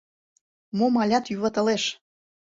[0.77, 1.83] Мом алят юватылеш?